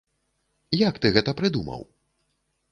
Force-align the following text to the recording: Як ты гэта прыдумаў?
Як 0.87 0.95
ты 1.05 1.13
гэта 1.17 1.37
прыдумаў? 1.43 1.87